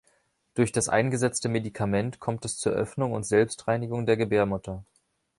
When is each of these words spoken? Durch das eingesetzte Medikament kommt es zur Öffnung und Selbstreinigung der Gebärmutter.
Durch 0.55 0.71
das 0.71 0.89
eingesetzte 0.89 1.47
Medikament 1.47 2.19
kommt 2.19 2.43
es 2.43 2.57
zur 2.57 2.73
Öffnung 2.73 3.11
und 3.11 3.23
Selbstreinigung 3.23 4.07
der 4.07 4.17
Gebärmutter. 4.17 4.83